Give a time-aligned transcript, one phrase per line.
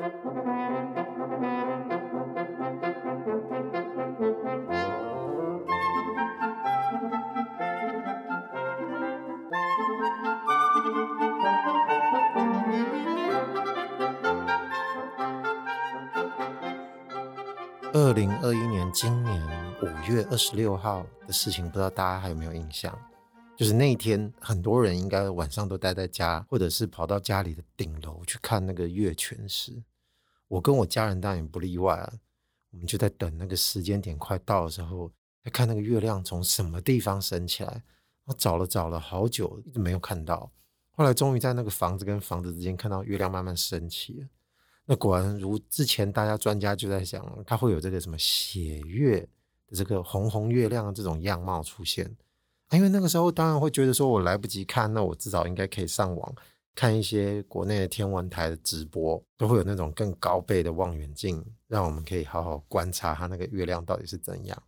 [0.00, 0.06] 二
[18.12, 19.42] 零二一年今年
[19.82, 22.96] 五月二十六号的事情，不知道大家还有没有印象？
[23.58, 29.82] 就是那一天，很多人应该晚上都待在家，或者是跑到家里的顶楼去看那个月全食。
[30.46, 32.12] 我跟我家人当然也不例外啊。
[32.70, 35.10] 我们就在等那个时间点快到的时候，
[35.42, 37.82] 在看那个月亮从什么地方升起来。
[38.26, 40.52] 我找了找了好久，一直没有看到。
[40.92, 44.24] 后来终于在那个房子跟房子之间看到月亮慢慢升起。
[44.84, 49.18] 那果然如之前大家专家就在想，它会有这个什么血月
[49.66, 52.16] 的这个红红月亮这种样貌出现。
[52.70, 56.34] 因为那个时候当然会觉得说，我来不及看，那我至少应该可以上网
[56.74, 64.62] 看一些国内的天文台的直播，都会有那种更高倍的望远镜，让我们可以好好观察它那个月亮到底是怎样。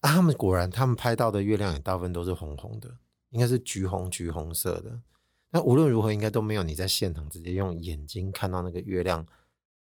[0.00, 2.94] 啊，他们果然，他们拍到的月亮也大部分都是红红的，
[3.30, 5.00] 应该是橘红橘红色的。
[5.50, 9.26] 那无论如何，应该都没有你在现场直接用眼睛看到那个月亮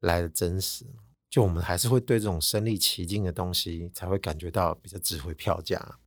[0.01, 0.85] 来的真实。
[1.29, 5.97] 就我们还是会对这种身临其境的东西，才会感觉到比较值回票价。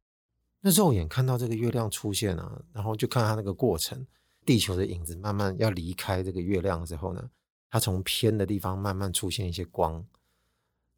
[0.66, 4.06] 那肉眼看到这个月亮出现啊，然后就看它那个过程，
[4.46, 7.28] 地球的影子慢慢要离开这个月亮之后呢，
[7.68, 10.02] 它从偏的地方慢慢出现一些光，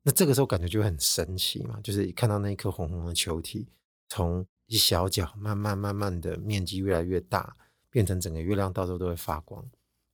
[0.04, 3.66] 那这个时候感觉就很神奇嘛，就是看到那一颗红红的球体
[4.08, 7.56] 从一小角慢慢慢慢的面积越来越大，
[7.90, 9.68] 变成整个月亮到时候都会发光。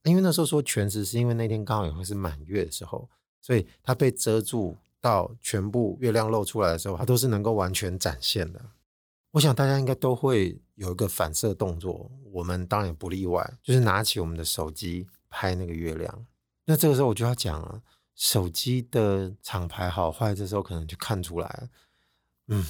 [0.05, 3.07] 因为那时候说全食是因为那天刚好也会是满月的时候，
[3.43, 8.63] 所以它被遮住到全部月亮露出来的时候，它都是能够完全展现的。
[9.33, 16.27] 我想大家应该都会有一个反射动作，我们当然也不例外，就是拿起我们的手机拍那个月亮。
[16.67, 17.83] 那这个时候我就要讲了，
[18.15, 21.69] 手机的厂牌好坏，这时候可能就看出来了。
[22.49, 22.67] 嗯，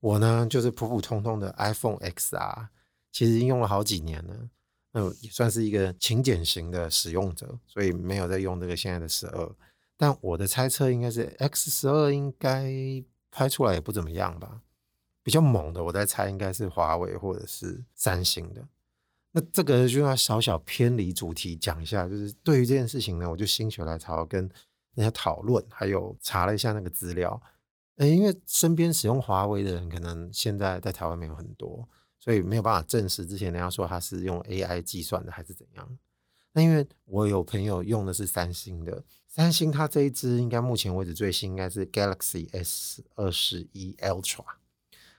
[0.00, 2.68] 我呢就是普普通通的 iPhone XR，
[3.12, 4.50] 其实已经用了好几年了，
[4.90, 9.56] 那也算是一个勤俭型的使用者，所以没有在用这个现在的十二。
[9.96, 12.72] 但我的猜测应该是 X 十二应该
[13.30, 14.62] 拍出来也不怎么样吧。
[15.26, 18.64] 比较猛的，我在猜应该是华为或者是三星的。
[19.32, 24.48] 那这个就要小小偏离主题讲一下，就是对于这件事情呢，我就心血来潮跟
[24.94, 27.42] 人家讨论，还有查了一下那个资料。
[27.96, 31.88] 诶，因为身边使用华为的人可能现在在台湾没有很多，
[32.20, 35.98] 所以没有办法证实之前人家说他是用 AI 计算的还是怎样。
[36.52, 44.44] 那因为我有朋友用的是三星的，三星它这一支应该目前为止最新应该是 Galaxy S 二十一 Ultra。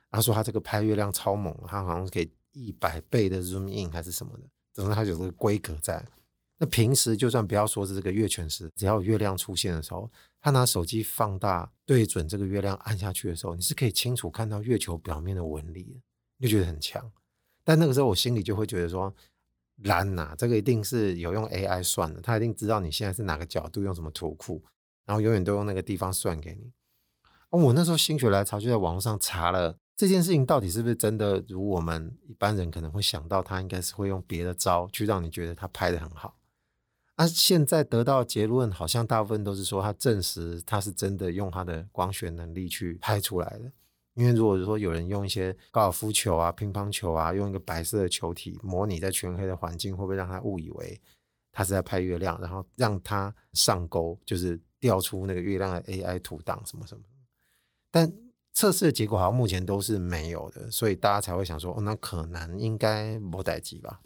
[0.09, 6.03] 他说他这个拍月亮超猛，他好像是可以一百倍的 zoom in 还是什么的，总之他有这个规格在。
[6.59, 10.09] 那平时就算不要说是这个月全食，只要月亮出现的时候，
[10.41, 16.01] 他拿手机放大对准这个月亮按下去的时候，你是可以清楚看到月球表面的纹理，
[16.39, 17.11] 就觉得很强。
[17.63, 19.13] 但那个时候我心里就会觉得说，
[19.75, 24.63] 难呐，这个一定是有用 AI 算的，他一定知道你现在是哪个角度，用什么图库，
[25.05, 26.71] 然后永远都用那个地方算给你。
[27.51, 29.77] 我那时候心血来潮就在网上查了。
[29.97, 31.43] 这件事情到底是不是真的？
[31.49, 36.37] 如我们一般人可能会想到，他应该是会用别的招去让你觉得他拍得很好。
[37.15, 43.71] 那、现在得到结论，好像大部分都是说他证实他是真的用他的光学能力去拍出来的。
[44.13, 51.01] 因为如果说有人用一些高尔夫球啊、乒乓球啊，用一个白色的球体模拟在全黑的环境，会不会让他误以为
[51.51, 57.01] 他是在拍月亮，然后让他上钩，就是调出那个月亮的 AI 图档什么什么？
[57.89, 58.11] 但
[58.57, 64.01] 测试的结果好像目前都是没有的，所以大家才会想说，哦，那可能应该没待机吧。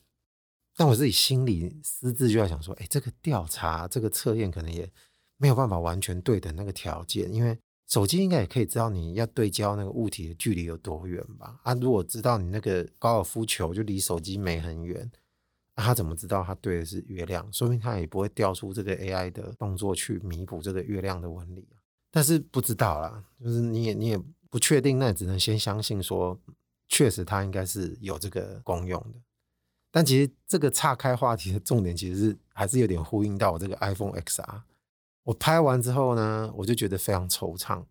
[0.76, 4.92] 但我自己心里私自就在想说，哎，这个调查、这个测验可能也
[5.38, 7.58] 没有办法完全对等那个条件，因为
[7.88, 11.62] 手机应该也可以知道你要对焦那个物体的距离有多远吧？
[11.64, 15.10] 啊，如果知道你那个高尔夫球就离手机没很远，
[15.78, 17.48] 那他怎么知道他对的是月亮？
[17.54, 21.80] 说明他也不会调出这个 AI 的动作去弥补这个月亮的纹理啊。
[22.12, 24.22] 但是不知道啦，就是你也你也。
[24.52, 26.40] 不确定，那也只能先相信说，
[26.88, 29.20] 确实它应该是有这个功用的。
[29.90, 34.62] 但其实这个岔开话题的重点，其实是还是有点呼应到我这个 iPhone XR。
[35.24, 37.86] 我拍完之后呢，我就觉得非常惆怅，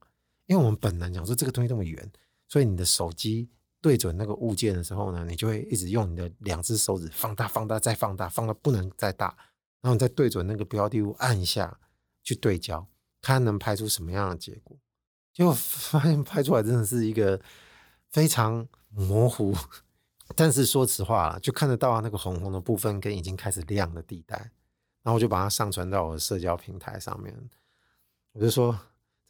[0.46, 2.12] 因为我们本来讲说这个东西这么远，
[2.46, 3.48] 所以你的手机
[3.80, 9.34] 对准那个物件的时候呢，你就会一直用你的两只手指放大、放大、再放大，放到不能再大，
[9.80, 11.78] 然后你再对准那个标的物按一下
[12.22, 12.86] 去对焦，
[13.22, 14.76] 看能拍出什么样的结果。
[15.40, 17.40] 结果发现拍出来真的是一个
[18.10, 19.56] 非常模糊，
[20.36, 24.36] 但是说实话，就看得到那个红红的部分跟已经开始亮的地带。
[25.02, 27.34] 然后我就把它上传到我的社交平台上面，
[28.32, 28.78] 我就说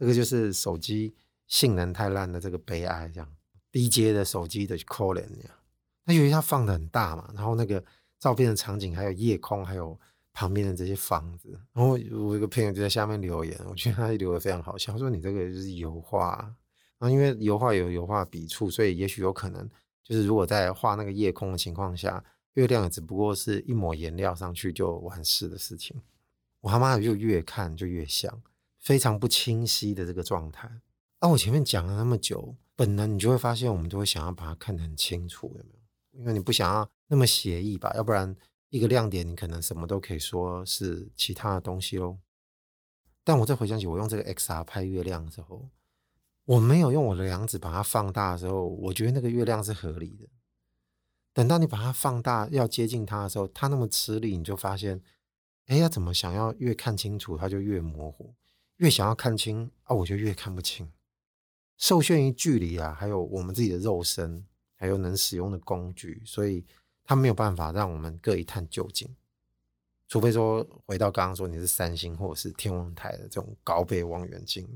[0.01, 1.15] 这个就是手机
[1.47, 3.33] 性能太烂的这个悲哀，这样
[3.71, 5.51] 低阶的手机的可怜呀。
[6.07, 7.85] 那由于它放的很大嘛，然后那个
[8.19, 9.97] 照片的场景还有夜空，还有
[10.33, 16.37] 旁边的这些房子，然后我一个朋友就在下面留言，我觉得他留的非常好笑，他说你这个就是油画，
[16.99, 19.69] 然后因为油画有油画笔触，所以也许有可能
[20.03, 22.25] 就是如果在画那个夜空的情况下。
[22.55, 25.97] 月亮只不过是一抹颜料上去就完事的事情，
[26.61, 28.43] 我他妈的就越看就越像，
[28.81, 30.69] 非常不清晰的这个状态。
[31.21, 36.19] 那、啊、我前面讲了那么久，本能你就会发现，我们都会想要把它看得很清楚，有没有？
[36.19, 38.37] 因为你不想要那么写意吧，要不然
[38.71, 42.19] 一个亮点你可能什么都可以说是其他的东西喽。
[43.23, 45.69] 但我再回想起我用这个 XR 拍月亮的时候，
[46.47, 50.29] 我没有用我的量子把它放大的时候，我觉得那个月亮是合理的。
[51.33, 55.01] 等到你把它放大，要接近它的时候，它那么吃力，你就发现，
[55.67, 58.35] 哎呀，怎么想要越看清楚，它就越模糊；
[58.79, 60.91] 越想要看清啊，我就越看不清。
[61.77, 64.45] 受限于距离啊，还有我们自己的肉身，
[64.75, 66.65] 还有能使用的工具，所以
[67.05, 69.09] 它没有办法让我们各一探究竟。
[70.09, 74.67] 除非说回到刚刚说你是三星或者是天文台的这种高倍望远镜，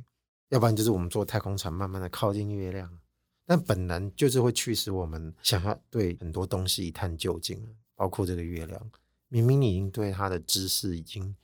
[0.48, 3.00] 要不然就是我们坐太空船慢慢的靠近月亮。
[3.46, 8.90] 但本能就是会驱使我们想要对很多东西一探究竟，包括这个月亮。
[9.28, 11.34] 明明你已经对它的知识已经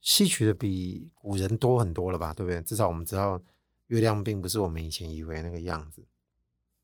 [0.00, 2.62] 吸取的比古人多很多了吧，对不对？
[2.62, 3.42] 至少我们知道
[3.88, 6.02] 月亮并不是我们以前以为那个样子。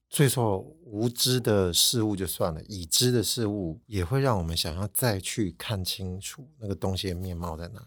[0.09, 7.83] 所以说，无知的事物就算了，已知的事物也会让我们想要再去看清楚那个东西的面貌在哪。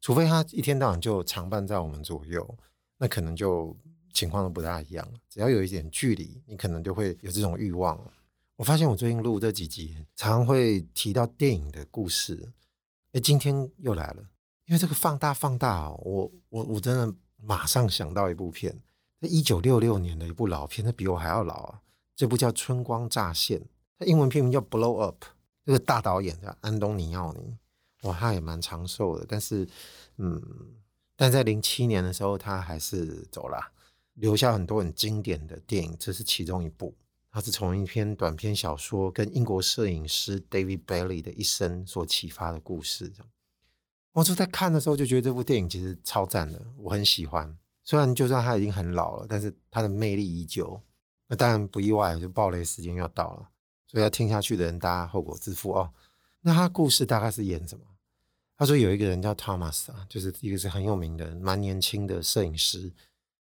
[0.00, 2.58] 除非它一天到晚就常伴在我们左右，
[2.98, 3.76] 那可能就。
[4.14, 8.00] 情况都不大一样，只要有一点距离，你可能就会有这种欲望。
[8.54, 12.52] 我发现我最近录这几集，常常会提到电影的故事。
[13.10, 14.22] 哎，今天又来了，
[14.66, 17.12] 因为这个放大放大，我我我真的
[17.42, 18.80] 马上想到一部片，
[19.26, 21.80] 一九六六年的一部老片，它比我还要老啊。
[22.16, 23.60] 这部叫《春光乍现》，
[23.98, 25.24] 它英文片名叫《Blow Up》。
[25.64, 27.56] 这个大导演叫安东尼奥尼，
[28.02, 29.66] 哇，他也蛮长寿的，但是
[30.18, 30.42] 嗯，
[31.16, 33.72] 但在零七年的时候，他还是走了。
[34.12, 36.94] 留下很多很经典的电影，这是其中一部。
[37.32, 43.12] 它是从一篇短篇小说跟英国摄影师 David Bailey 的一生所启发的故事。
[44.12, 47.58] 我就在看的时候就觉得这部电影其实超赞的，我很喜欢。
[47.84, 50.80] 虽然就算他已经很老了，但是他的魅力依旧。
[51.26, 53.48] 那当然不意外，就爆雷时间要到了，
[53.86, 55.90] 所以要听下去的人，大家后果自负哦。
[56.40, 57.84] 那他故事大概是演什么？
[58.56, 62.92] 他说有一个人叫 Thomas 啊，就是一个是很有名的、蛮年轻的摄影师。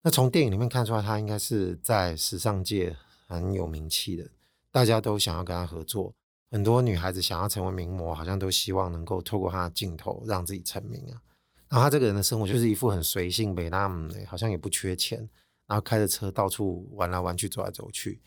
[0.02, 2.96] 那从电影里面看出来，他应该是在时尚界
[3.26, 4.28] 很有名气的，
[4.70, 6.12] 大家都想要跟他合作。
[6.50, 11.22] 很多女孩子想要成为名模，好像都希望能够透过他的镜头让自己成名啊。
[11.70, 13.88] 然后他这个人的生活就是一副很随性、美那
[14.26, 15.18] 好像也不缺钱，
[15.66, 18.20] 然后开着车到处玩来玩去、走来走去。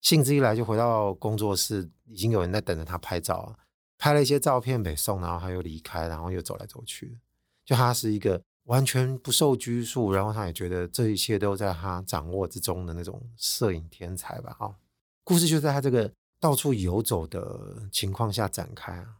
[0.00, 3.56] 兴致一来就回到工作室，已经有人在等着他拍照，
[3.96, 7.18] 拍了一些照片给送，然后他又离开，然后又走来走去。
[7.64, 8.42] 就他是一个。
[8.68, 14.54] 完全不受拘束，然后他也觉得这一切都在他掌握之中的那种摄影天才吧。
[14.60, 14.74] 哦，
[15.24, 19.16] 故事就在他这个到处游走的情况下展开啊。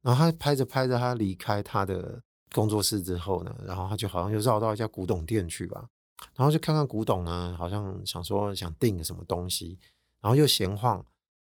[0.00, 2.22] 然后他拍着拍着，他离开他的
[2.52, 5.88] 工作室之后呢，然后他就好像又绕到一家古董店去吧，
[6.34, 9.78] 然后就看看古董呢，好像想说想订个什么东西，
[10.20, 11.04] 然后又闲晃，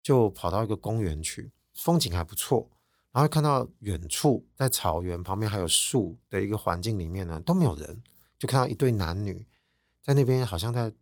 [0.02, 2.68] 就跑到一个公园去，风景还不错。
[3.10, 8.02] 然后看到远处在草原旁边还有树的一个环境里面呢，都没有人，
[8.38, 9.46] 就看到一对男女
[10.02, 10.92] 在那边好像在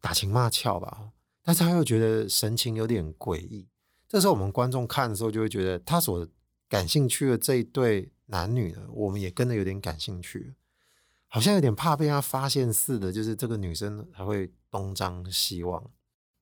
[0.00, 1.10] 打情骂俏吧，
[1.42, 3.66] 但是他又觉得神情有点诡异。
[4.06, 6.26] 这时候我们观众看的时候就会觉得他所
[6.68, 10.54] 感兴趣的这一对男女呢，我们也跟着有点感兴趣，
[11.26, 15.90] 好像有点怕被他发现似的，就是这个女生还会东张西望。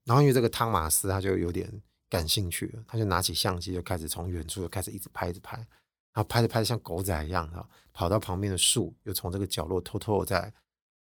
[0.04, 1.82] 然后因为这个汤马斯他就有点。
[2.08, 5.66] 感兴趣了，他就拿起相机，就开始从远处就开始一直拍，一直拍，然
[6.14, 10.54] 后拍着拍着像狗仔一样的跑到旁边的树，又从这个角落偷偷的在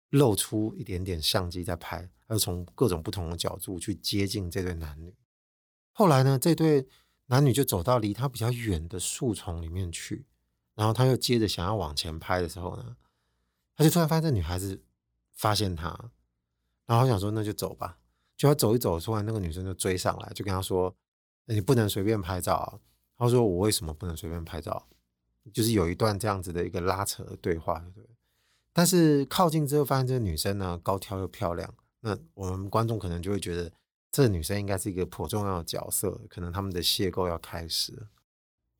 [0.09, 5.15] 露出一点点相机在拍，又从各种不同的角度去接近这对男女。
[5.93, 6.89] 后来呢，这对
[7.27, 10.25] 男女就走到离他比较远的树丛里面去，
[10.75, 12.97] 然后他又接着想要往前拍的时候呢，
[13.77, 14.83] 他就突然发现这女孩子
[15.33, 16.11] 发现他，
[16.87, 17.99] 然后想说那就走吧。
[18.37, 20.93] 就要走一走，突然那个女生就追上来，就跟他说
[21.47, 22.81] ：“你不能随便拍照啊。”
[23.17, 24.89] 他说：“我为什么不能随便拍照？”
[25.55, 27.85] 就是有一段这样子的一个拉扯的对话，
[28.73, 33.71] 但是靠近之后，发现这个女生呢，高挑又漂亮，那我们观众可能就会觉得
[34.11, 38.09] 这个女生应该是一个颇重要的角色，可能他们的邂逅要开始。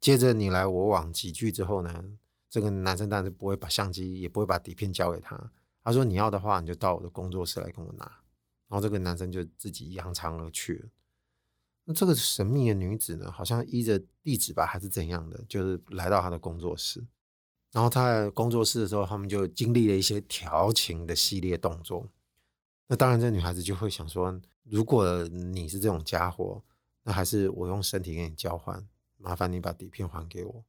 [0.05, 2.05] 接着你来我往几句之后呢，
[2.51, 5.51] 这个男生当然不会把相机，也不会把底片交给他。
[5.83, 8.05] 他说：“你要的话，你就到我的工作室来跟我拿。”
[8.69, 10.91] 然后这个男生就自己扬长而去了。
[11.85, 17.03] 那这个神秘的女子呢，好像依着地址吧，还是怎样的，就是来到他的工作室。
[17.73, 22.07] 然后他在工作室的时候，他们就经历了一些调情的系列动作。
[22.89, 26.63] 那当然，这女孩子就会想说：“如果你是这种家伙，
[27.05, 28.87] 那还是我用身体跟你交换。”
[29.25, 30.65] 麻烦你把底片还给我。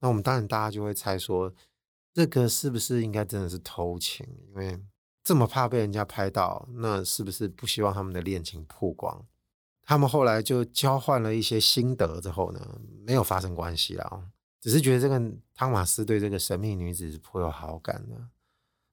[0.00, 1.52] 那我们当然大家就会猜说，
[2.14, 4.26] 这个是不是应该真的是偷情？
[4.48, 4.80] 因为
[5.22, 9.26] 这么怕被人家拍到，那是不是不希望他们的恋情曝光？
[9.82, 14.30] 他们后来就交换了一些心得之后呢，没有发生关系了，
[14.60, 15.20] 只是觉得这个
[15.54, 18.16] 汤马斯对这个神秘女子是颇有好感的，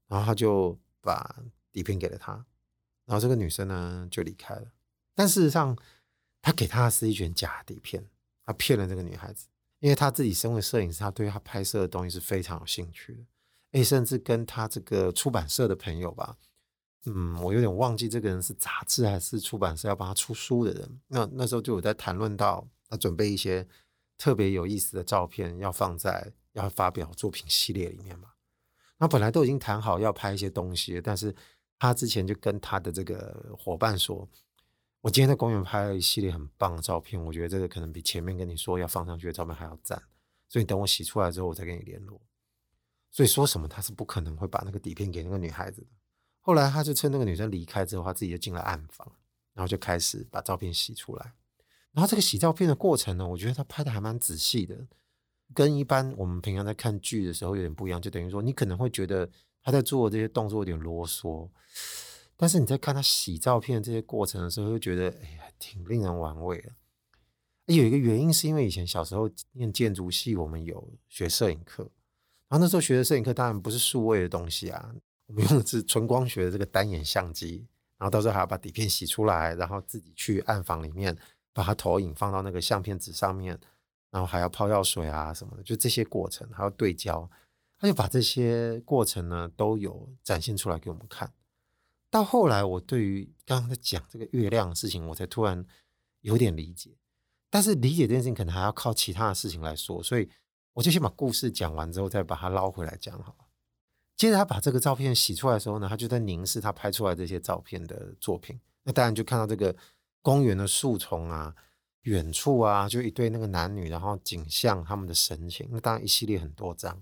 [0.07, 1.41] 然后他就把
[1.71, 2.33] 底片给了她，
[3.05, 4.71] 然后这个女生呢就离开了。
[5.15, 5.77] 但事实上，
[6.41, 8.03] 他给她的是一卷假底片。
[8.49, 9.45] 他骗了这个女孩子，
[9.77, 13.21] 因为他自己身为摄影师，他对他拍摄的东西是非常有兴趣的。
[13.73, 16.35] 诶，甚至跟他这个出版社的朋友吧，
[17.05, 20.99] 嗯，我有点忘记这个人是杂志还是出版社要帮他出书的人。
[21.09, 23.67] 那那时候就有在谈论到，他准备一些
[24.17, 28.29] 特别有意思的照片要放在要发表作品系列里面嘛。
[28.97, 31.35] 那本来都已经谈好要拍一些东西，但是
[31.77, 34.27] 他之前就跟他的这个伙伴说。
[35.01, 40.01] 我今天在公园拍了一系列很棒的照片，我觉得这个可能比前面跟你说要放上去的照片还要赞，
[40.49, 42.19] 所以等我洗出来之后，我再跟你联络。
[43.09, 45.87] 所以说什么他是不可能会把那个底片给那个女孩子的。
[46.41, 49.09] 后来他就趁那个女生离开之后，他自己就进了暗房，
[49.53, 51.33] 然后就开始把照片洗出来。
[51.93, 54.85] 然后这个洗照片的过程呢，我觉得他拍的还蛮仔细的，
[55.53, 59.29] 跟一般我们平常在看剧的时候有点不一样，就等于说你可能会觉得
[59.63, 61.49] 他在做这些动作有点啰嗦。
[62.41, 66.71] 但是你在看他洗照片这些过程的时候，就觉得哎呀，挺令人玩味的。
[67.65, 71.83] 有一个原因是因为以前小时候念建筑系，我们有学摄影课，
[72.47, 74.95] 然后那时候学的摄影课当然不是数位的东西啊，
[75.27, 77.67] 我们用的是纯光学的这个单眼相机，
[77.97, 81.13] 然后到时候还要把底片洗出来，然后自己去暗房里面
[81.53, 83.59] 把它投影放到那个相片纸上面，
[84.11, 87.29] 然后还要泡药水啊什么的，就这些过程还要对焦，
[87.77, 91.29] 他就把这些过程呢都有展现出来给我们看。
[92.09, 95.65] 到后来，我对于刚刚在讲这个月亮的事情，我才突然
[96.21, 96.97] 有点理解。
[97.49, 100.29] 但是理解这件事情，可能还要靠其他的事情来说，所以
[100.73, 103.45] 我就先把故事讲完之后，再把它捞回来讲好了。
[104.15, 108.59] 接着他把这个照片洗出来的时候呢，他就在凝视他拍出来这些照片的作品。
[108.83, 109.75] 那当然就看到这个
[110.21, 111.55] 公园的树丛啊，
[112.01, 115.67] 远处啊，就一对那个男女，然后景象他们的神情。
[115.71, 117.01] 那当然一系列很多张。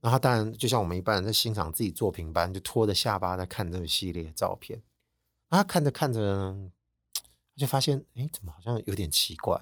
[0.00, 4.82] 然后当然，就像我们一般人在欣赏自己作品般，就托着下巴在看这个系列照片。
[5.50, 6.72] 他看着看着呢，
[7.54, 9.60] 就发现，哎，怎么好像有点奇怪？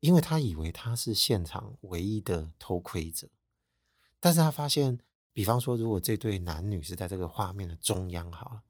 [0.00, 3.26] 因为他以为他是现场唯一的偷窥者，
[4.20, 5.00] 但是他发现，
[5.32, 8.62] 比方说，如果这对男女是在这个画面的中央，好了，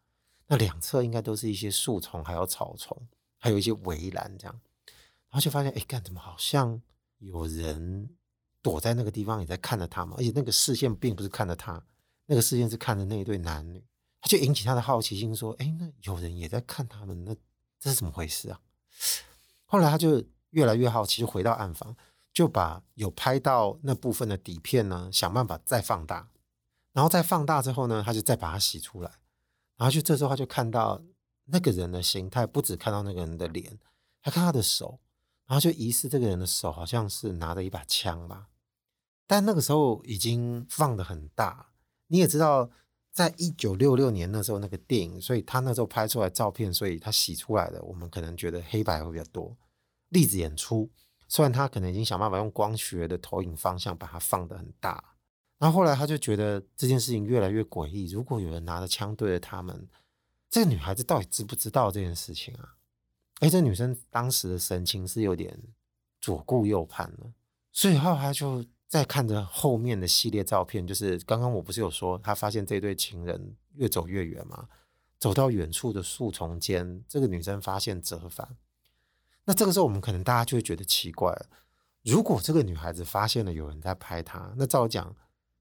[0.46, 3.06] 那两侧应该都是一些树丛，还有草丛，
[3.38, 4.60] 还有一些围栏这样。
[5.28, 6.80] 然后就发现，哎，干，怎么好像
[7.18, 8.16] 有人？
[8.64, 11.84] 躲在那个地方也在看着他嘛，而且那个视线并不是看着他，
[12.24, 13.84] 那个视线是看着那一对男女，
[14.22, 17.36] 他就引起他的好奇心，说：“哎，那有人也在看他们，那
[17.78, 18.58] 这是怎么回事啊？”
[19.68, 21.94] 后来他就越来越好奇，就回到暗房，
[22.32, 26.30] 就把有拍到那部分的底片呢，想办法再放大，
[26.94, 29.10] 然后再放大之后呢，他就再把它洗出来，
[29.76, 31.02] 然后就这时候他就看到
[31.44, 33.78] 那个人的形态，不只看到那个人的脸，
[34.22, 35.00] 还看他的手，
[35.44, 38.48] 然后就疑似这个人的手好像是拿着一把枪吧。
[39.26, 41.68] 但那个时候已经放得很大，
[42.08, 42.70] 你也知道，
[43.10, 49.56] 在一九六六年那时候那个电影，所以他那时候拍出来照片，所以他洗出来的，我们可能觉得黑白会比较多，
[50.10, 50.90] 粒子演出。
[51.26, 55.02] 虽然他可能已经想办法用光学的投影方向把它放得很大，
[55.58, 58.10] 然后后来他就觉得这件事情越来越诡异。
[58.10, 59.88] 如果有人拿着枪对着他们，
[60.50, 62.76] 这个女孩子到底知不知道这件事情啊？
[63.40, 65.58] 哎，这女生当时的神情是有点
[66.20, 67.32] 左顾右盼的，
[67.72, 68.62] 所以后来就。
[68.94, 74.68] 再看着后面的系列照片，就是刚刚我不是有说他发现这对情人越走越远吗？
[75.18, 78.56] 走到远处的树丛间，这个女生发现折返。
[79.46, 81.36] 那这个时候我们可能大家就会觉得奇怪，
[82.04, 85.16] 如果这个女孩子发现了有人在拍她，那照讲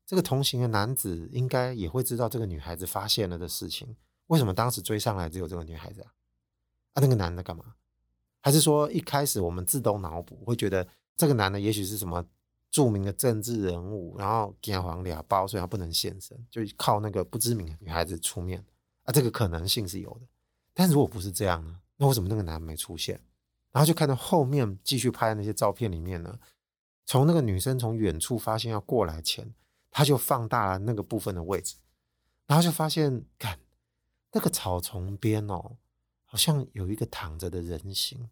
[0.06, 3.96] 这个同行的男子应该也会知道这个女孩子发现了的事情。
[4.28, 6.14] 为什么当时追上来只有这个女孩子啊？
[6.94, 7.74] 啊，那个男的干嘛？
[8.42, 10.88] 还是说一开始我们自动脑补会觉得
[11.18, 12.24] 这个男的也许是什么？
[12.74, 18.66] 著名的政治人物，然后给黄俩包，所以他不能现身，就靠那个不知名的女孩子出面
[19.04, 20.22] 啊，这个可能性是有的。
[20.74, 21.80] 但如果不是这样呢？
[21.98, 23.22] 那为什么那个男没出现？
[23.72, 26.40] 然后就看到后面继续拍的那些照片里面呢，
[27.06, 29.54] 从那个女生从远处发现要过来前，
[29.92, 31.76] 他就放大了那个部分的位置，
[32.48, 33.60] 然后就发现，看
[34.32, 35.78] 那个草丛边哦，
[36.26, 38.28] 好像有一个躺着的人形，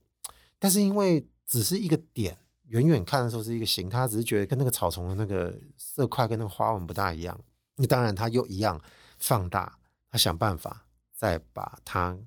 [0.58, 7.40] 但是因为只是一个点，远远看的时候是一个形，他只是觉得跟那个草丛的那个色块跟那个花纹不大一样。
[7.76, 8.82] 那当然他又一样
[9.18, 9.78] 放大，
[10.10, 12.18] 他想办法再把它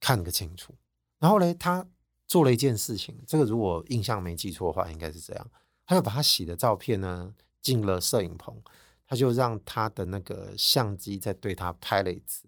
[0.00, 0.74] 看个清楚。
[1.18, 1.86] 然后呢，他
[2.26, 5.50] 做了一件事情，这个如果印象没记错的话，应该是这样。
[5.86, 8.60] 他就把他洗的照片呢进了摄影棚，
[9.06, 12.44] 他就让他的那个相机再对他拍了一次。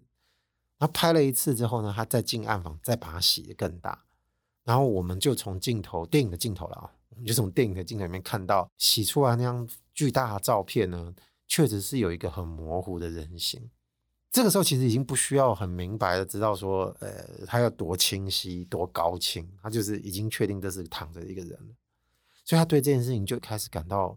[0.79, 4.03] 他拍了一次之后呢，他再进暗房再把它洗得更大。
[4.63, 11.13] 然后我们就从镜头电影的镜头了啊，我们就从电影的镜头里面看到洗出来那张巨大的照片呢，
[11.47, 13.69] 确实是有一个很模糊的人形。
[14.29, 21.75] 这个时候其实已经不需要很明白的知道说，呃，他要多清晰、多高清，他就是已经确定这是躺着一个人了。
[22.45, 24.15] 所以他对这件事情就开始感到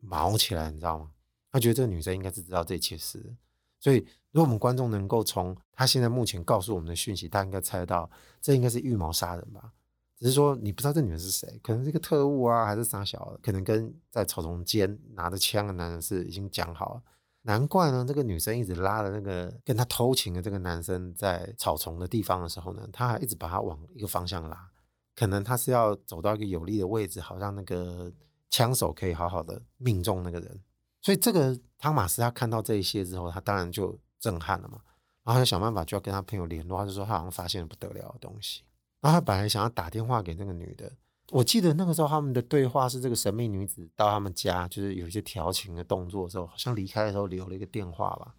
[0.00, 1.10] 毛起来，你知道吗？
[1.52, 3.34] 他觉得这个女生应该是知道这一切事。
[3.78, 3.96] 所以，
[4.30, 8.08] 如果我们观众能够从他现在目前告诉我们的讯息，大家应该猜到，
[8.40, 9.72] 这应该是预谋杀人吧？
[10.20, 13.38] 只是说你不知道这女人是谁，可能是一个特务啊，还是啥小的？
[13.42, 17.02] 可能跟在草丛间拿着枪的男人是已经讲好了。
[17.42, 24.68] 难怪呢，这个女生一直拉着那个跟她偷情的这个男生在草丛的地方的时候呢，他还一直把他往一个方向拉。
[25.16, 28.12] 可能他是要走到一个有利的位置，好让那个
[28.50, 30.60] 枪手可以好好的命中那个人。
[31.00, 34.80] 所以这个汤马斯他看到这一些之后，他当然就震撼了嘛。
[35.24, 38.62] 然后他想办法就要跟他朋友联络，他就说他好像发现了不得了的东西。
[39.00, 40.92] 然后他本来想要打电话给那个女的，
[41.30, 48.34] 我记得那个时候他们的对话是这个神秘女子到他们家，就是有一些调情的动作的时候，好像离开的时候留了一个电话吧，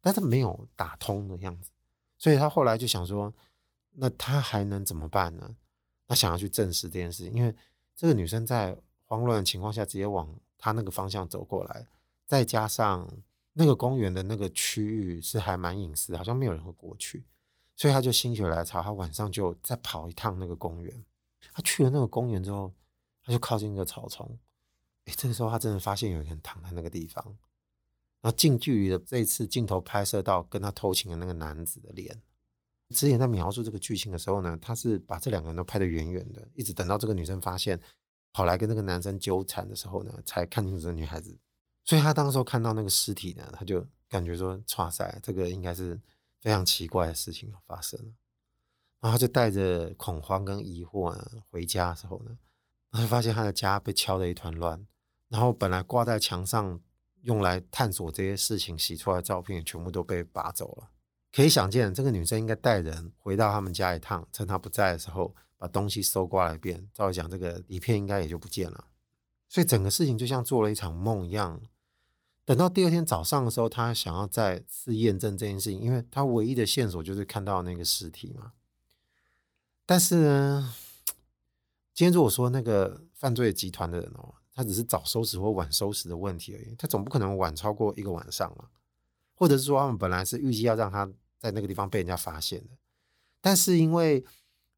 [0.00, 1.70] 但是没有打通的样子。
[2.18, 3.32] 所以他后来就想说，
[3.92, 5.56] 那他还能怎么办呢？
[6.06, 7.54] 他想要去证实这件事情，因为
[7.94, 11.86] 这个女生在慌乱的情况下直接往他那个方向走过来，
[12.26, 13.08] 再加上
[13.54, 17.24] 那个公园的那个区域是还蛮隐私，好像没有人会过去，
[17.76, 21.04] 所以他就心血来潮，他晚上就再跑一趟那个公园。
[21.52, 22.72] 他去了那个公园之后，
[23.22, 24.38] 他就靠近那个草丛，
[25.04, 27.24] 哎，这个时候他真的发现有人躺在那个地方，
[28.20, 32.20] 然后近距离的这一次镜头拍摄到跟他偷情的那个男子的脸。
[32.94, 37.80] 之前在描述这个剧情的时候呢，他是把这两个人都拍得远远的，一直等到这个女生发现
[38.32, 41.36] 跑来跟那个男生纠缠的时候呢，才看清楚这女孩子。
[41.84, 46.00] 所以他当时候看到那个尸体呢，他就感觉说：“哇塞，这个应该是
[46.40, 48.12] 非常奇怪的事情发生了。”
[49.00, 52.38] 然后就带着恐慌跟疑惑呢回家的时候呢，
[52.90, 54.86] 他就发现他的家被敲得一团乱，
[55.28, 56.80] 然后本来挂在墙上
[57.22, 60.90] 用来探索这些事情洗出来的照片全部都被拔走了。
[61.30, 66.88] 可以想见，这个女生应该带人回到他们家一趟，趁他不在的时候，把东西搜刮了一遍。
[66.94, 68.86] 照理讲，这个底片应该也就不见了。
[69.48, 71.60] 所以整个事情就像做了一场梦一样。
[72.46, 78.52] 等到第二天早上的时候，他想要再次验证这件事情，因为他唯一的线索就是看到那个尸体嘛。
[79.84, 80.74] 但是呢，
[81.92, 88.66] 今天如果说那个犯罪集团的人哦，他只是早收拾或晚收拾的问题而已，他总不可能晚超过一个晚上嘛。
[89.34, 91.04] 或者是说，他们本来是预计要让他
[91.38, 92.70] 在那个地方被人家发现的，
[93.40, 94.24] 但是因为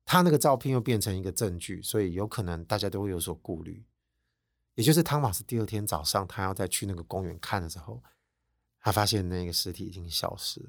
[0.07, 3.85] 他那个照片又变成一个证据，所以有可能大家都会有所顾虑。
[4.79, 8.01] 也就是汤马斯第二天早上他要再去那个公园看的时候，
[8.81, 10.67] 他发现那个尸体已经消失了。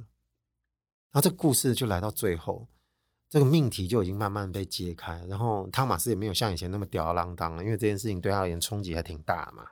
[1.11, 2.67] 然后这故事就来到最后，
[3.29, 5.23] 这个命题就已经慢慢被揭开。
[5.27, 9.67] 然后汤马斯也没有像以前那么吊儿郎当了，因为这件事情对他而言冲击还挺大嘛。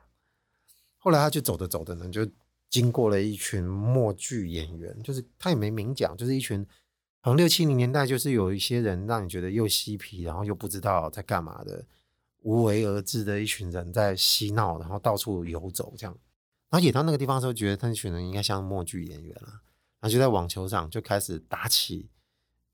[0.98, 2.26] 后来他就走着走着呢，就。
[2.70, 6.68] 经过了一群默剧演员，就是他也没明讲，就是一群，
[7.22, 11.86] 好像六七零年代就是有一些人让你觉得又嬉皮，然后又不知道在干嘛的，
[12.48, 16.18] 无为而治的一群人在嬉闹，然后到处游走这样。
[16.70, 19.50] 然后演到那个地方的时候，觉得他那群人应该像默剧演员了，
[20.00, 22.10] 然后就在网球场就开始打起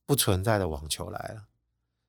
[0.05, 1.47] 不存在的网球来了，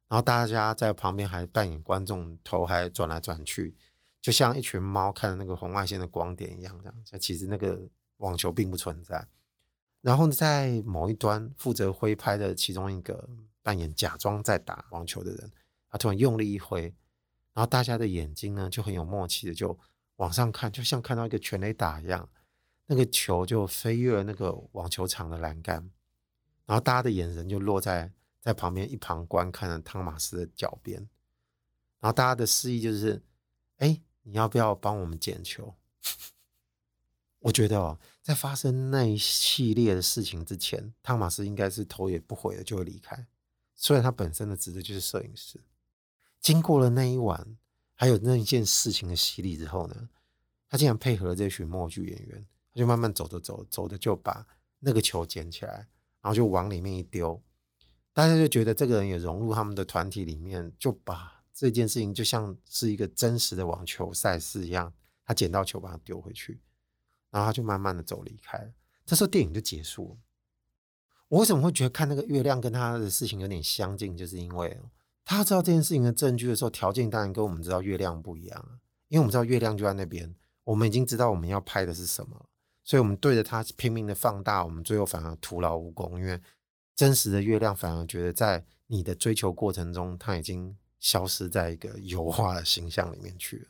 [0.09, 3.75] 然后大家在旁边还扮演观众，头还转来转去。
[4.21, 7.21] 就像一群猫看着那个红外线的光点一样，这样。
[7.21, 7.81] 其实那个
[8.19, 9.27] 网球并不存在。
[10.03, 13.27] 然后在某一端负责挥拍的其中一个
[13.63, 15.51] 扮演假装在打网球的人，
[15.89, 16.95] 他突然用力一挥，
[17.55, 19.79] 然后大家的眼睛呢就很有默契的就
[20.17, 22.29] 往上看，就像看到一个全垒打一样，
[22.87, 25.91] 那个球就飞越了那个网球场的栏杆，
[26.67, 30.99] 然后大家的眼神就落在在旁边一旁观看的汤马斯的脚边，
[32.01, 33.23] 然后大家的示意就是，
[33.79, 34.01] 哎。
[34.27, 35.75] 你要不要帮我们捡球？
[37.41, 43.27] 我觉得哦，在发生那一系列的事情之前，汤马斯应该是头也不回的就会离开。
[43.75, 45.61] 虽然他本身的职责就是摄影师。
[46.45, 47.57] 经过了那一晚，
[47.95, 50.11] 还有那一件事情的洗礼之后呢，
[50.69, 54.47] 他竟然配合了这群默剧演员，他就慢慢走着走，走着就把
[54.81, 55.89] 那个球捡起来，
[56.21, 57.43] 然后就往里面一丢。
[58.13, 64.93] 大家就觉得这个人也融入他们的团体里面，就把这件事情就像是一个真实的网球赛事一样，
[65.25, 66.61] 他捡到球把它丢回去，
[67.31, 68.71] 然后他就慢慢的走离开了。
[69.07, 70.17] 这时候电影就结束了。
[71.29, 74.79] 我为什么会觉得看那个月亮跟他的事情有点相近，就是因为
[75.25, 80.35] 他知道这件事情的证据的时候，条件当然跟我们知道月亮不一样了，因为我们知道月亮就在那边，
[80.65, 82.47] 我们已经知道我们要拍的是什么，
[82.85, 86.41] 所以我们对着它拼命的放大，我们最后反而徒劳无功，因为。
[86.97, 93.67] 真实的月亮反而觉得，在你的追求过程中，它已经消失在一个油画的形象里面去了。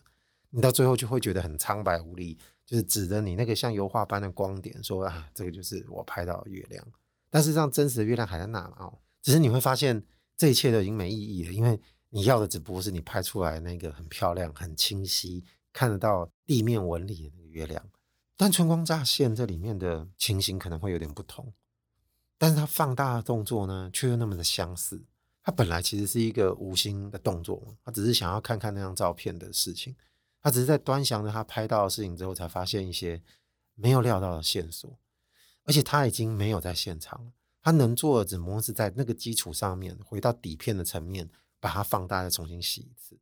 [0.51, 6.87] 你到最后就会觉得很苍白无力，就是指着你那个像油画般的光点说：“啊，这个就是我拍到的月亮。”
[7.31, 8.99] 但是，让真实的月亮还在那哦。
[9.23, 10.05] 只是你会发现，
[10.37, 11.79] 这一切都已经没意义了，因为
[12.11, 17.89] 你要的只不过是你拍出来那个很漂亮、很清晰、看得到地面纹理的那个月亮。
[18.37, 21.53] 但春光乍现这里面的情形可能会有点不同。
[22.37, 25.05] 但是它放大的动作呢，却又那么的相似。
[25.43, 29.95] 它本来其实是一个无心的动作嘛，他只是想要看看那张照片的事情。
[30.41, 33.23] 他只是在端详着他拍到的事情之后，才发现一些
[33.75, 34.99] 没有料到的线索。
[35.65, 37.33] 而且他已经没有在现场了，
[37.65, 43.19] 他能做的只不过是在那个基础上面，回到底片的层面，把它放大，再重新洗一次。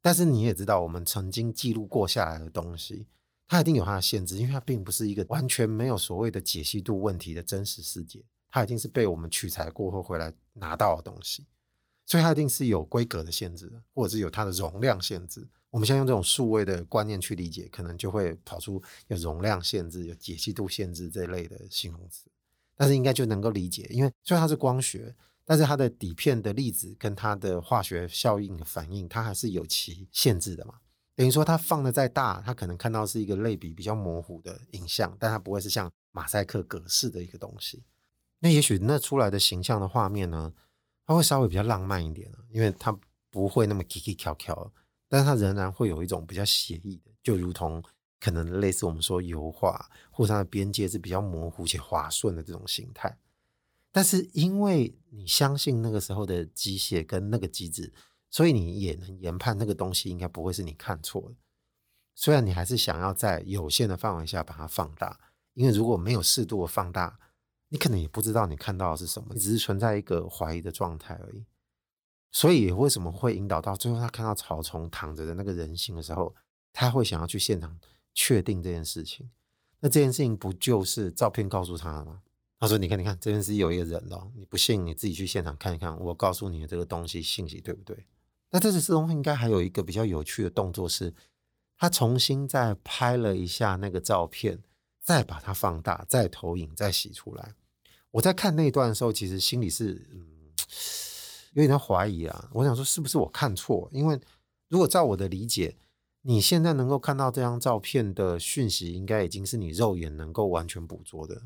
[0.00, 3.06] 但是你也知道，我们曾经记录过下来的东西，
[3.46, 8.24] 它一定有它的限制，因为它并不是一个完全没有所谓的解析度问题的真实世界。
[8.48, 11.44] 它一定是被我们取材过后回来拿到的东西，
[12.06, 15.46] 所以它一定是有规格的限制，或者是有它的容量限制。
[15.68, 22.30] 我们现在用这种数位的观念去理解，可能就会跑出有容量限制、有解析度限制这类的形容词。
[22.76, 30.74] 但是应该就能够理解，因为虽然它是光学，但是它的底片的粒子跟它的化学效应反应，它还是有其限制的嘛。
[31.14, 37.84] 等于说它放的再大，它可能看到是一个类比比较模糊的影像，但它不会是像马赛克格式的一个东西。
[38.40, 40.52] 那也许那出来的形象的画面呢，
[41.06, 42.94] 它会稍微比较浪漫一点，因为它
[43.30, 44.70] 不会那么 kiki 翘翘，
[45.08, 47.82] 但是它仍然会有一种比较写意的，就如同
[48.20, 53.18] 可能类似我们说油画，或者它的边界是比较模糊且滑顺的这种形态。
[53.92, 57.92] 但是因为你相信那个时候的机械跟那个机制，
[58.30, 61.34] 所以你也能研判那个东西应该不会是你看错的。
[62.14, 65.18] 虽然你还是想要在有限的范围下把它放大，
[65.54, 67.18] 因为如果没有适度的放大。
[67.68, 71.44] 你可能也不知道你看到的是什么，你只是存在一个怀疑的状态而已。
[72.30, 76.32] 所以为什么会引导到最后，他看到草丛躺着的那个人形的时候，
[76.72, 77.76] 他会想要去现场
[78.16, 79.30] 确定这件事情？
[79.78, 82.22] 那这件事情不就是照片告诉他了吗？
[82.58, 85.96] 他说：“你看，你看，这边是有一个人哦，你不信你自己去现场看一看。
[86.00, 88.06] 我告诉你的这个东西信息对不对？”
[88.50, 91.14] 那这次施东应该还有一个比较有趣的动作是，
[91.76, 94.64] 他重新再拍了一下那个照片。
[95.06, 97.54] 再把它放大，再投影，再洗出来。
[98.10, 100.26] 我在看那段的时候，其实心里是嗯
[101.52, 102.50] 有点怀疑啊。
[102.52, 103.88] 我想说，是不是我看错？
[103.92, 104.18] 因为
[104.66, 105.76] 如果照我的理解，
[106.28, 111.40] 你现在能够看到这张照片的讯息，应该已经是你肉眼能够完全捕捉的。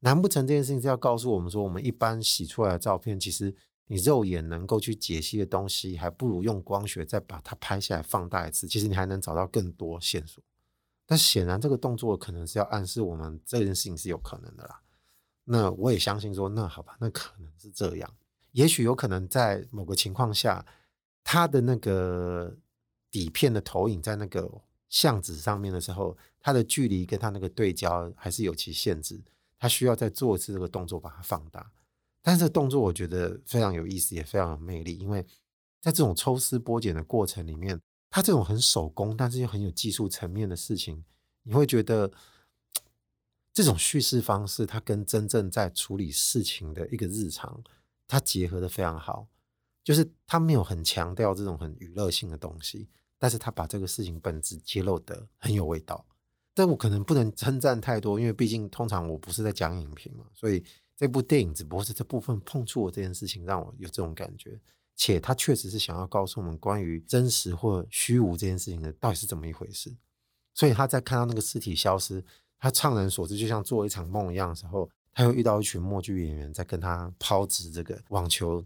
[0.00, 3.56] 难不成这件事情是要告诉我们说，我们一般洗出来的照片，其实
[3.86, 10.44] 你肉眼能够去解析的东西，还不如用光学再把它拍下来放大一次，其实你还能找到更多线索。
[11.06, 14.82] 但显然，这个动作可能是要暗示我们这件事情是有可能的啦。
[15.44, 18.14] 那我也相信说，那好吧，那可能是这样。
[18.52, 20.66] 也许有可能在某个情况下，
[21.24, 22.58] 它的那个
[23.16, 29.18] 底片的投影在那个相纸上面的时候，它的距离跟它那个对焦还是有其限制，
[29.58, 31.72] 它需要再做一次这个动作把它放大。
[32.20, 35.24] 但是这动作我觉得非常有意思，也非常有魅力，因为
[35.80, 37.80] 在这种抽丝剥茧的过程里面。
[38.08, 41.04] 他这种很手工，但是又很有技术层面的事情，
[41.42, 42.10] 你会觉得
[43.52, 47.62] 这种叙事方式，它跟真正在处理事情的一个日常，
[48.06, 49.26] 它结合得非常好。
[49.84, 56.04] 就是他没有很强调这种很娱乐性的东西，但是他把这个事情本质揭露得很有味道。
[56.54, 60.64] 但我可能不能称赞太多，因为毕竟通常我不是在讲影评嘛，所以
[60.96, 64.58] 这部电影只不过是这部分碰触我这件事情，让我有这种感觉。
[64.98, 69.94] 且他确实是想要告诉我们关于真实或虚无这件事情的到底是怎么一回事，
[70.54, 72.24] 所以他在看到那个尸体消失，
[72.58, 78.64] 他怅然所至，就像做一场梦一样的时候，他又遇到一群默剧演员在跟他抛掷这个网球，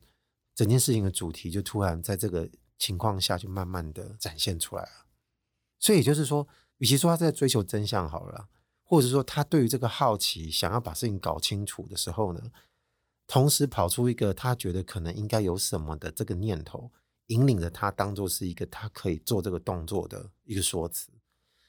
[0.54, 2.48] 整件事情的主题就突然在这个
[2.80, 5.06] 情况下就慢慢的展现出来了。
[5.78, 8.48] 所以也就是说，与其说他在追求真相好了，
[8.82, 12.50] 或者说他对于这个好奇，想要把事情搞清楚的时候呢，
[13.26, 16.90] 同时跑出一个他觉得可能应该有什么的这个念头，
[17.26, 21.12] 引领着他当做是一个他可以做这个动作的一个说辞。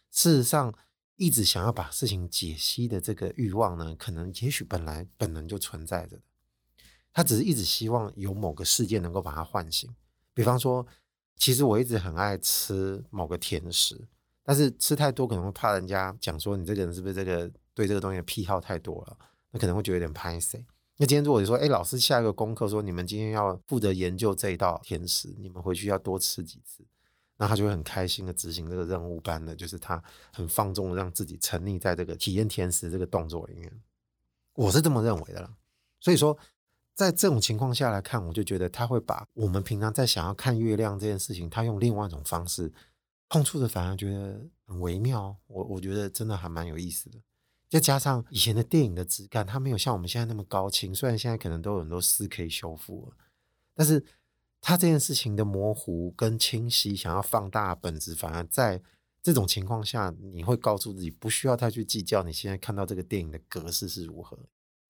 [0.09, 0.73] 事实上，
[1.17, 6.23] 一直想要把事情解析的这个欲望呢，可能也许本来本能就存在着的。
[7.13, 9.93] 他只是一直希望有某个事件能够把他唤醒。
[10.33, 10.87] 比方说，
[11.35, 13.99] 其实我一直很爱吃某个甜食，
[14.43, 19.17] 但是吃太多可能会怕人家讲说你这个人是不是这个对这个东西的癖好太多了，
[19.51, 20.63] 那可能会觉得有点拍谢。
[20.97, 26.83] 那今天如果你说，哎，老师下一个功课说你们今天要负责研究这一道甜食，你们回去要多吃几次，
[27.37, 33.71] 那他就会很开心的执行这个任务般的，就是他很放纵的让自己沉溺在这个体验甜食这个动作里面。
[34.53, 35.51] 我是这么认为的啦。
[35.99, 36.37] 所以说，
[36.93, 42.71] 在这种情况下来看，我就觉得他会把我们平常在想要看月亮这件事情，他用另外一种方式
[43.29, 45.35] 碰触的，反而觉得很微妙。
[45.47, 47.17] 我我觉得真的还蛮有意思的。
[47.69, 50.93] 再加上以前的电影的质感，它没有像我们现在那么高清。
[50.93, 53.13] 虽然现在可能都有很多四 K 修复了，
[53.73, 54.03] 但是
[54.59, 58.81] 它这件事情的模糊跟清晰，想要放大本质，反而在
[59.23, 64.37] 这种情况下，你会告诉自己不需要太去计较你现在看到这个电影的格式是如何。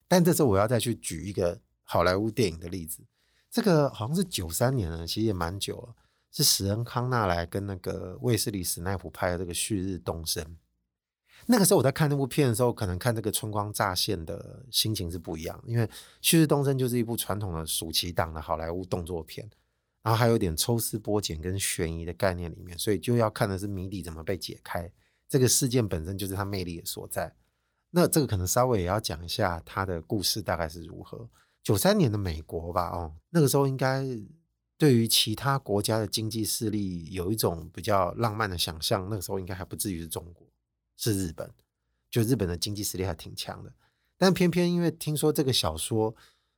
[0.08, 1.60] 但这次我要再去举一个
[1.92, 3.02] 好莱坞电影的例子，
[3.50, 5.94] 这个好像是九三年了，其实也蛮久了，
[6.30, 10.42] 是史恩康纳来跟那个卫斯理史奈普拍的这个《旭日东升》。
[11.44, 15.86] 那个时候我在看那部片的时候，可能看这个春光乍现的心情是不一样，因为
[16.22, 19.46] 《旭日东升》就是一部传统的暑期档的好莱坞动作片，
[20.02, 24.90] 然后还有点抽丝剥茧跟悬疑的概念里面，所以就要看的是谜底怎么被解开。
[25.28, 27.34] 这个事件本身就是它魅力的所在。
[27.90, 31.28] 那这个可能稍微也要讲一下它的故事大概是如何。
[31.62, 34.04] 九三年的美国吧，哦，那个时候应该
[34.76, 40.46] 对于其他国家的经济势力有一种比较浪漫的想象，那个时候应该还不至于是中国。
[40.94, 41.50] 是日本，
[42.10, 43.72] 就日本的经济实力还挺强的，
[44.16, 46.14] 但偏偏因为听说这个小说，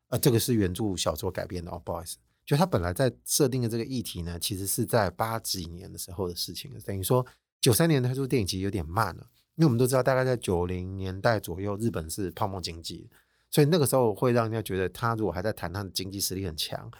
[0.09, 7.25] 呃，这个是原著小说改编的哦，不好意思，就他本来在设定的这个议题呢，其实是在八几年的时候的事情，等于说
[7.61, 13.09] 九三年的这部电影其实有点慢了，因为我们都知道大概在九零年代左右，日本是泡沫经济，
[13.55, 16.90] 所以那个时候会让人家觉得他如果还在谈他的经济实力很强，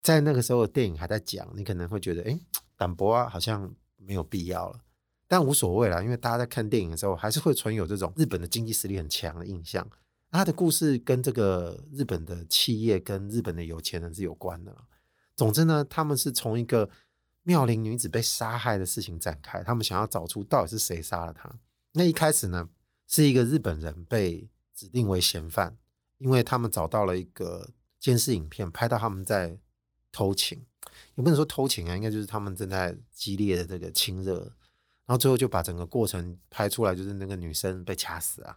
[0.00, 2.38] 在那个时候的电影还在讲，你可能会觉得，哎，
[2.76, 4.78] 淡薄啊，好像没有必要了。
[5.26, 9.84] 但无所谓啦，因为大家在看电影的时候，还是会存有这种日本的经济实力很强的印象。
[10.30, 14.72] 他的故事跟这个日本的企业跟日本的有钱人是有关的。
[15.34, 16.88] 总之呢，他们是从一个
[17.42, 21.52] 妙龄女子被杀害的事情展开，他们想要找出到底是谁杀了她。
[21.92, 22.68] 那一开始呢，
[23.08, 25.76] 是一个日本人被指定为嫌犯，
[26.24, 27.68] 因为他们找到了一个
[28.00, 29.58] 监视影片，拍到他们在
[30.10, 30.64] 偷情，
[31.16, 34.40] 也不能说偷情啊，应该就是他们正在激烈的这个亲热。
[35.04, 38.56] 然后最后就把整个过程拍出来，就是那个女生被掐死啊。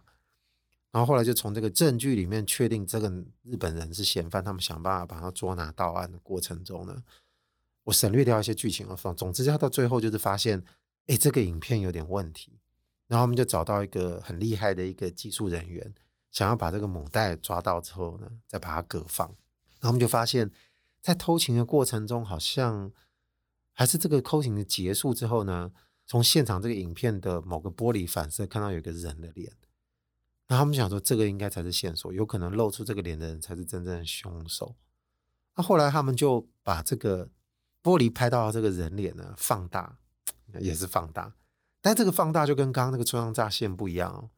[0.90, 3.10] 然后后来就从这个证据里面确定这个
[3.42, 7.02] 日本人是嫌犯，他们想办法把他捉拿到案的过程中呢，
[7.84, 9.14] 我省略掉一些剧情而放。
[9.14, 10.64] 总之，他到最后就是发现，
[11.08, 12.58] 哎，这个影片有点问题。
[13.08, 15.94] 然后他们就找到一个很厉害的一个技术人员，
[16.30, 19.26] 想要把这个母带抓到之后呢，再把它割放。
[19.80, 20.50] 然后我们就发现，
[21.00, 22.92] 在偷情的过程中，好像
[23.72, 25.72] 还是这个偷情的结束之后呢。
[26.10, 29.52] 从现场这个影片的某个玻璃反射看到有一个人的脸，
[30.46, 34.74] 那他们想说这个应该才是线索，有可能露出这个脸的人才是真正的凶手。
[35.54, 37.28] 那后来他们就把这个
[37.82, 39.98] 玻璃拍到这个人脸呢放大，
[40.60, 41.34] 也是放大，
[41.82, 44.30] 但这个放大就跟刚刚那个春光乍线不一样哦。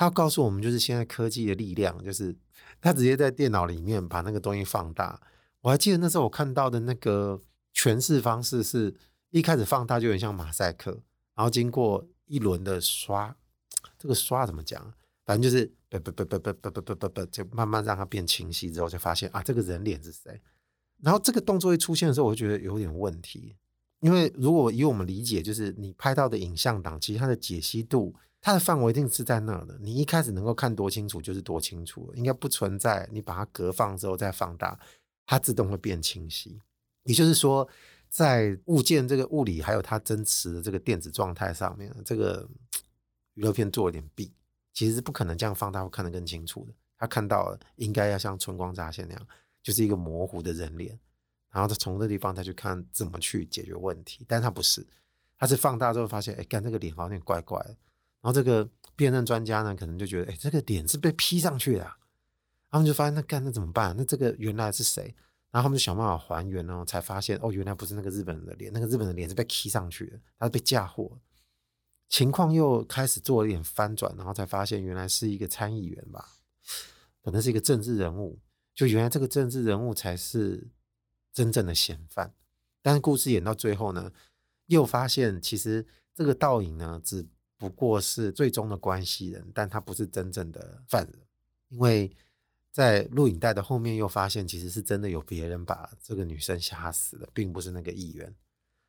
[0.00, 2.34] 他告诉我们，就是现在科技的力量，就是
[2.80, 5.20] 他直接在电脑里面把那个东西放大。
[5.60, 7.40] 我还记得那时候我看到的那个
[7.74, 8.94] 诠释方式是。
[9.32, 10.90] 一开始放大就有点像马赛克，
[11.36, 13.36] 然后经过一轮的刷，
[13.96, 14.92] 这个刷怎么讲？
[15.24, 20.40] 反正就是不不不不不不不不不不，就慢慢让它变清晰之后，就发现啊，这个人脸是谁？
[21.00, 23.54] 然后这个动作一出现的时候，我就觉得有点问题，
[24.00, 29.78] 因为如果以我们理解，就是你拍到的影像档，其实它的解析度，它的范围一定是在那的。
[29.80, 34.78] 你一开始能够看多清楚就是多清楚，应该不存在你把它隔放之后再放大，
[35.26, 36.60] 它自动会变清晰。
[37.04, 37.68] 也就是说。
[38.12, 42.44] 在物件这个物理还有它真实的这个电子状态上面，这个
[43.34, 44.32] 娱乐片做了点弊，
[44.72, 46.74] 其实是不可能这样放大会看得更清楚的。
[46.98, 49.26] 他看到了，应该要像春光乍现那样，
[49.62, 50.98] 就是一个模糊的人脸，
[51.52, 54.84] 然后他从这地方再去看怎么去解决问题，但他不是，
[55.38, 57.76] 他是放大之后发现，哎，干这个脸好像有点怪怪的，
[58.20, 61.90] 然后这个辨认专家呢，可能就觉得，哎，这个脸是被 P 上去的，
[62.70, 63.94] 他们就发现，那干那怎么办？
[63.96, 65.14] 那这个原来是谁？
[65.50, 71.18] 然后他们就想办法还原，哦才发现哦，原来不是那个日本人的脸，那个日本的脸是被 P 上去的，他是被嫁祸。
[72.08, 76.28] 情况又开始做了一点翻转，然后才发现原来是一个参议员吧，
[77.22, 78.38] 可能是一个政治人物，
[78.74, 80.68] 就原来这个政治人物才是
[81.32, 82.34] 真正的嫌犯。
[82.82, 84.12] 但是故事演到最后呢，
[84.66, 87.26] 又发现其实这个倒影呢，只
[87.60, 91.14] 不过是最终的关系人，但他不是真正的犯人，
[91.68, 92.10] 因为
[92.72, 98.24] 在录影带的后面又发现，其实是真的有别人把这个女生杀死了，并不是那个议员。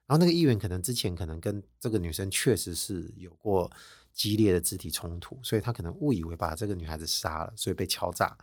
[0.08, 3.70] 然后那个议员可能之前可能跟这个女生确实是有过
[4.14, 8.38] 激烈的肢体冲突，所以他可能误以为把这个女孩子杀了，所以被敲诈，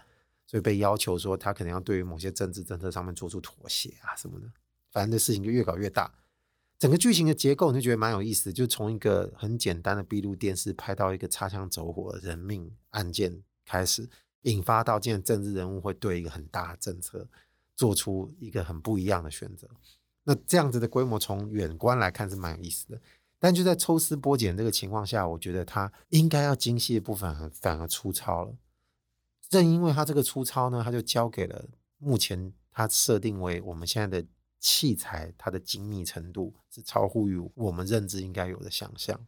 [0.46, 4.46] 所以被要求说他可能要对于某些政治政策上面做出妥协啊什么的。
[4.90, 6.12] 反正这事情就越搞越大。
[6.78, 14.08] 整个剧情的结构你就觉得蛮有意思，就从一个很简单的闭路电视拍到一个擦枪走火的人命案件开始，
[14.42, 17.28] 引发到现在政治人物会对一个很大的政策
[17.74, 19.68] 做出一个很不一样的选择。
[20.22, 23.00] 那这样子的规模从远观来看是蛮有意思的，
[23.40, 28.54] 但就在抽丝剥茧这个情况下，我觉得它应该要精细的部分反而粗糙了。
[29.48, 34.28] 正因为它这个粗糙呢，它就交给了目前它设定为我们现在的。
[34.60, 39.24] 器材它的精密程度是超乎于我们认知应该有的想象，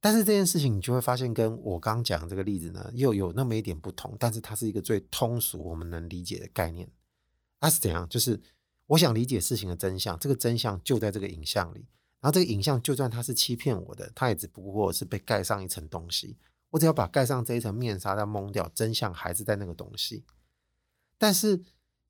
[0.00, 4.14] 但是这件事情你就会发现，跟我刚讲这个例子呢，又有那么一点不同。
[4.20, 6.88] 但是它是一个最通俗我们能理解的概念。
[7.58, 8.06] 它是怎样？
[8.08, 8.38] 就是
[8.86, 11.86] 我想理解事情的真相，这个真相就在这个影像里。
[12.20, 16.36] 然后这个影像就算它是欺骗我的，它也只不过是被盖上一层东西。
[16.70, 20.24] 我只要把盖上这一层面纱再蒙掉，真相还是在那个东西。
[21.16, 21.64] 但是。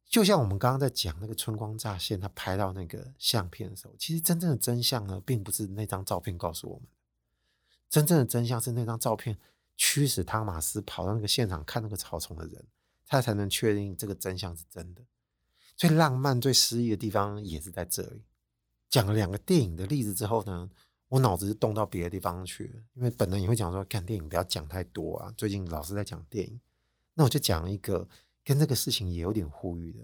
[0.09, 6.87] 就像我们刚刚在讲那个春光乍现，他拍到那个相片的时候，其实真正的真相呢，并不是那张照片告诉我们，
[7.91, 9.37] 真正的真相是那张照片
[9.77, 12.65] 驱使汤马斯跑到那个现场看那个草丛的人，
[13.05, 15.03] 他才能确定这个真相是真的。
[15.77, 18.23] 最浪漫、最诗意的地方也是在这里。
[18.89, 20.71] 讲了两个电影的例子之后呢，
[21.09, 26.61] 我脑子是动到别的地方去了，因为本来也会讲说看电影不要讲太多啊，最近老是在讲电影，
[27.15, 28.09] 那我就讲一个。
[28.47, 29.99] 跟这个事情也有点呼吁的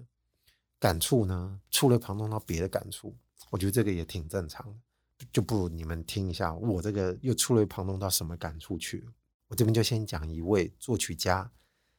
[0.81, 3.15] 感触呢，触类旁通到别的感触，
[3.51, 9.09] 我觉得这个也挺正常的，就不如你们听一下我这个又触类旁通到什么感触去。
[9.47, 11.53] 我这边就先讲一位作曲家，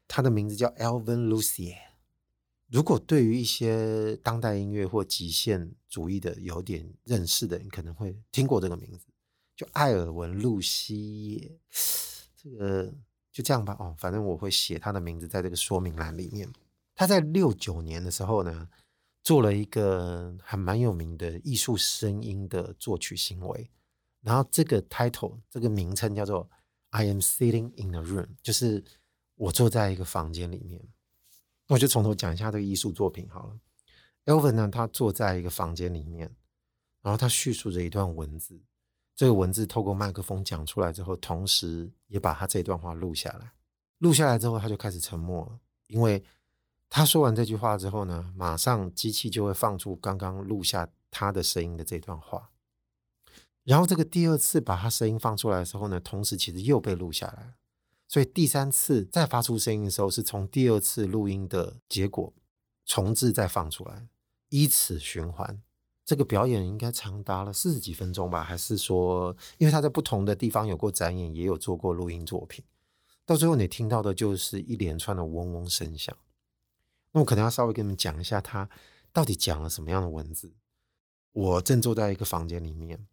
[0.05, 1.77] 他的名字叫 Alvin Lucier。
[2.67, 9.05] 如果对于一些当代音乐或极限主义的有点认识的人，可能会听过这个名字，
[9.55, 11.57] 就艾尔文·路西耶，
[12.35, 12.93] 这个。
[13.33, 16.47] 就这样吧，哦，反正我会写他的名字在这个说明栏里面。
[16.93, 18.69] 他在六九年的时候呢，
[19.23, 23.71] 做了一个还蛮有名的艺术声音的作曲行为。
[24.21, 26.47] 然后这个 title 这个名称叫做
[26.91, 28.83] "I am sitting in a room"，就是
[29.35, 30.79] 我坐在一个房间里面。
[31.67, 33.59] 那我就从头讲一下这个艺术作品好了。
[34.25, 36.33] Elvin 呢，他坐在一个房间里面，
[37.01, 38.61] 然后他叙述着一段文字。
[39.15, 43.51] 这个文字透过麦克风讲出来之后，同时也把他这段话录下来。
[43.99, 46.23] 录下来之后，他就开始沉默了，因为
[46.89, 52.49] 他说完这句话之后呢，马上机器就会放出刚刚录下他的声音的这段话。
[53.63, 57.53] 然后这个第二次把他声音放出来的时候呢，同时其实又被录下来。
[58.09, 62.33] 所以第三次再发出声音的时候，是从第二次录音的结果
[62.85, 64.07] 重置再放出来，
[64.49, 65.61] 依此循环。
[66.05, 68.43] 这个表演应该长达了四十几分钟吧？
[68.43, 72.63] 还是说，因为他在不同的地方有过展演，也有做过录音作品，
[73.25, 76.13] 到最后你听到的就是一连串的嗡嗡声响。
[77.13, 78.69] 那我可能要稍微跟你们讲一下，他
[79.13, 80.51] 到底讲了什么样的文字。
[81.31, 83.07] 我正坐在一个房间里面，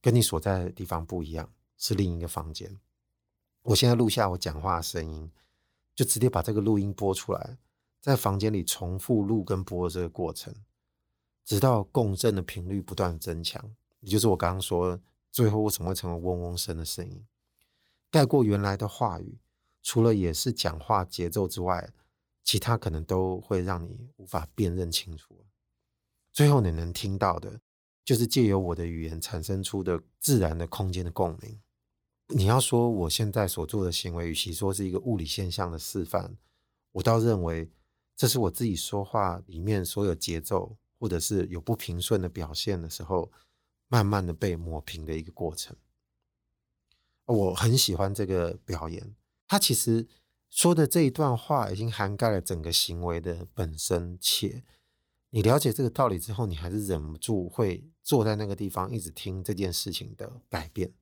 [0.00, 2.80] 跟你所在的地方不一样，是另一个房间。
[3.62, 5.30] 我现在录下我讲话的声音，
[5.94, 7.58] 就直接把这个录音播出来，
[8.00, 10.54] 在房间里重复录跟播这个过程。
[11.50, 15.00] 直到共振的频率不断增强，也就是我刚刚说，
[15.32, 17.26] 最后为什么会成为嗡嗡声的声音，
[18.08, 19.36] 盖过原来的话语，
[19.82, 21.92] 除了也是讲话节奏之外，
[22.44, 25.44] 其他可能都会让你无法辨认清楚。
[26.32, 27.60] 最后你能听到的，
[28.04, 31.60] 就是借由我的语言产生出的自然的空间的共鸣。
[32.28, 36.36] 你要说我现在所做的行为，与其说是一个物理现象的示范，
[36.92, 37.68] 我倒认为
[38.14, 40.76] 这是我自己说话里面所有节奏。
[41.00, 43.32] 或者是有不平顺的表现的时候，
[43.88, 45.74] 慢慢的被抹平的一个过程。
[47.24, 49.16] 我很喜欢这个表演，
[49.48, 50.06] 他其实
[50.50, 54.62] 说的这一段话已经涵盖了整个行为的本身，且
[55.30, 60.92] 你了解这个道理之后，你还是忍不住会坐在那个地方一直听这件事情的改变。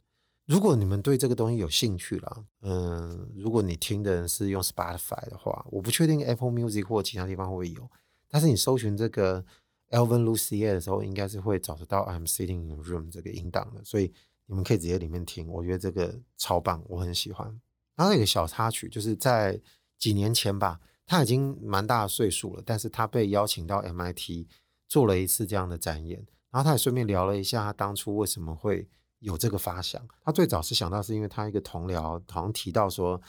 [0.45, 7.91] 如果你们对这个东西有兴趣了，嗯，如果你听的人是用 Spotify 的话，我不确定 Apple Music 或其他地方会不会有，
[8.29, 9.45] 但是你搜寻这个。
[9.91, 14.12] Elvin Lucia 的时候，应该是会找得到 I'm sitting in room 这个音档的，所以
[14.47, 15.49] 你们可以直接里面听。
[15.49, 17.49] 我觉得这个超棒，我很喜欢。
[17.97, 19.61] 然后有一个小插曲，就是在
[19.99, 24.47] 几年前吧，他已经蛮大的岁数了，但是他被邀请到 MIT
[24.86, 26.24] 做了一次这样的展演。
[26.51, 30.07] 然后他也顺便聊了一下他当初为什么会有这个发想。
[30.22, 33.20] 他最早是想到是因为他一个同僚好像提到说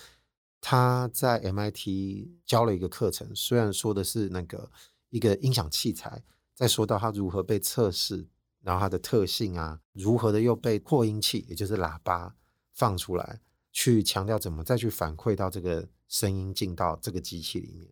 [0.62, 4.70] 他在 MIT 教了一个课程，虽然说的是那个
[5.10, 6.22] 一个音响器材，
[6.60, 8.28] 再说到他如何被测试，
[8.60, 12.36] 然后它的特性啊，如何的又被扩音器，也就是喇叭
[12.74, 13.40] 放出来，
[13.72, 17.90] 去强调怎么再去反馈到这个声音进到这个机器里面。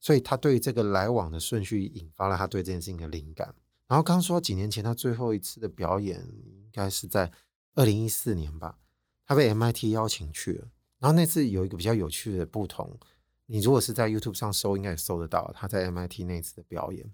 [0.00, 3.54] 所以他对这个来往的顺序引发了他对这件事情的灵感。
[3.86, 7.30] 然后刚说几年前他最后一次的表演应该是在
[7.76, 8.80] 二零一四年吧，
[9.24, 10.66] 他被 MIT 邀请去了。
[10.98, 12.98] 然后那次有一个比较有趣的不同，
[13.46, 17.08] 你如果是在 YouTube 上搜，应该也搜得到他在 MIT 那次的表演。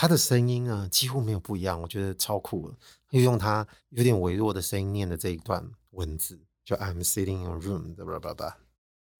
[0.00, 2.76] 他的声音啊几乎没有不一样，我觉得超酷了。
[3.10, 8.58] 又用他有点微弱的声音念的这一段文字，就 I'm sitting in a room，叭叭叭叭。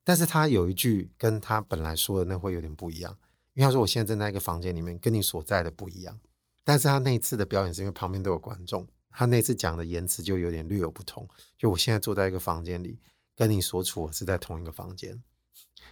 [0.05, 3.19] 但是他有一句跟他本来说的那会有点不一样，
[3.55, 6.17] 因为他说我现在正在一个房间里面，跟你所在的不一样。
[6.63, 11.29] 但是他那一次的表演是因为旁边都有观众，他那次讲的言辞就有点略有不同。
[11.57, 13.01] 就我现在坐在一个房间里，
[13.35, 15.21] 跟你所处的是在同一个房间，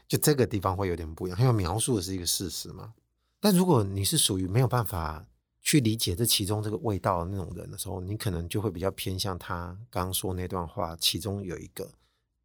[0.07, 1.41] 就这个地方会有点不一样。
[1.41, 2.95] 因为描述的是一个事实嘛。
[3.41, 5.26] 但如果你是属于没有办法
[5.62, 11.93] 去理解这其中这个味道的那种人的时候，你可能就会比较偏向他刚刚说那段话，其中有一个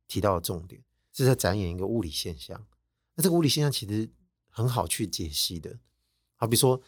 [0.07, 0.81] 提到的重点。
[1.13, 2.65] 是在展演一个物理现象，
[3.15, 4.09] 那这个物理现象其实
[4.47, 5.77] 很好去解析的。
[6.37, 6.81] 好比说，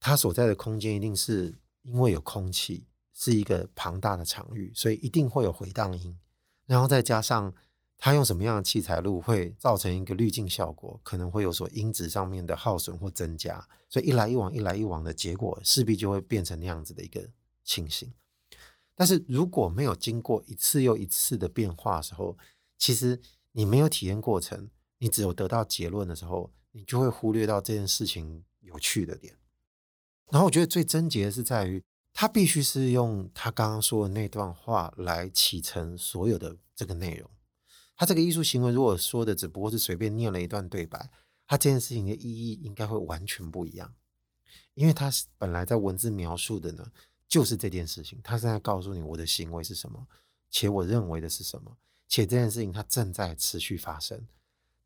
[0.00, 6.18] 他所在的空间一定是因为有空气，是一个庞大的场域，所以一定会有回荡音。
[6.64, 7.52] 然后再加上
[7.98, 13.66] 他用什么样的器材录，会造成一个滤镜效果，可能会有所音质上面的耗损或增加。
[13.88, 17.28] 所以一来一往，一来一往的结果，势必就会变成那样子的一个
[17.64, 18.12] 情形。
[18.94, 22.36] 但是如果没有经过一次又一次的变化的时候，
[22.78, 23.20] 其实。
[23.58, 24.68] 你没有体验过程，
[24.98, 29.34] 你只有得到结论的时候，你就会忽略到这件事情有趣的点。
[30.30, 31.82] 然后我觉得最症结的是在于，
[32.12, 37.30] 他必须是用他刚刚说的那段话来启程所有的这个内容。
[37.96, 41.10] 他这个艺术行为如果说的只不过是随便念了一段对白，
[41.46, 43.94] 他这件事情的意义应该会完全不一样。
[44.74, 46.92] 因为他本来在文字描述的呢，
[47.26, 48.20] 就是这件事情。
[48.22, 50.06] 他现在告诉你我的行为是什么，
[50.50, 51.76] 且我认为的是什么。
[52.08, 54.28] 且这件事情它正在持续发生，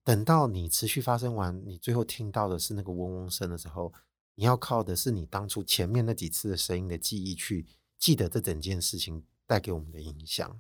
[0.05, 3.93] 等到你持续发生完，你最后听到的是那个嗡嗡声的时候，
[4.37, 7.67] 你要靠的是你当初前面那几次的声音的记忆去
[7.99, 10.59] 记得这整件事情带给我们的影响。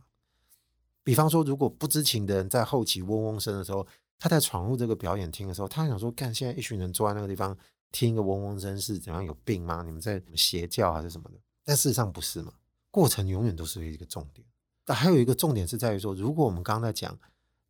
[1.11, 3.85] 比方说，如果不知情的人在后期嗡嗡声的时候，
[4.17, 7.59] 他在闯入这个表演厅的时候，他想说：“干，现在一群人坐在那个地方
[7.91, 9.25] 听一个嗡嗡声是怎样？
[9.25, 9.83] 有病吗？
[9.85, 11.37] 你们在邪教还是什么的？”
[11.67, 12.53] 但事实上不是嘛，
[12.93, 14.47] 过程永远都是一个重点。
[14.85, 17.19] 但还有一个重点是在于说，如果我们刚刚在讲，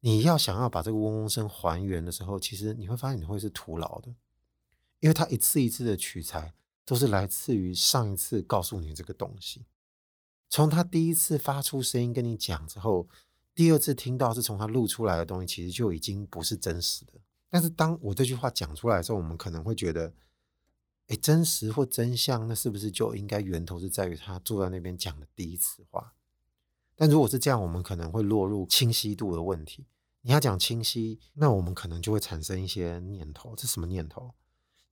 [0.00, 4.14] 你要想要把这个嗡嗡声还原的时候，其实你会发现你会是徒劳的，
[4.98, 6.52] 因为他一次一次的取材
[6.84, 9.64] 都是来自于上一次告诉你这个东西。
[10.50, 13.08] 从他第一次发出声音跟你讲之后，
[13.60, 17.12] 第二次听到是从他录出来的东西，其实就已经不是真实的。
[17.50, 20.14] 但是当我这句话讲出来的时候，我们可能会觉得，
[21.08, 26.14] 哎，真实或真相，那是不是就应该源头是在于他坐在那边讲的第一次话？
[26.96, 29.84] 但如果是这样，我们可能会落入清晰度的问题。
[30.22, 33.54] 你要讲清晰，那我们可能就会产生一些念头。
[33.54, 34.32] 这什么念头？